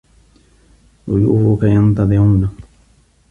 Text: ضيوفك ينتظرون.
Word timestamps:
ضيوفك 1.09 1.63
ينتظرون. 1.63 2.57